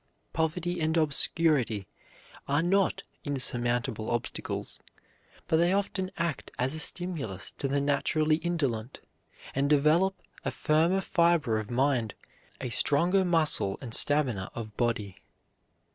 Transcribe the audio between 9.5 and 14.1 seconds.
and develop a firmer fiber of mind, a stronger muscle and